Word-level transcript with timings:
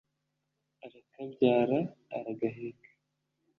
arakabyara 0.85 1.79
aragaheka 2.15 2.89